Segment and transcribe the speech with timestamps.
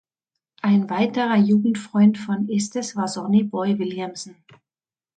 [0.63, 4.35] Ein weiterer Jugendfreund von Estes war Sonny Boy Williamson.